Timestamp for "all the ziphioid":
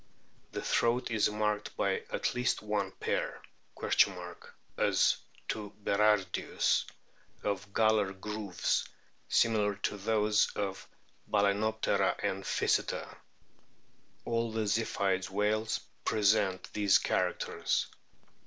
14.25-15.29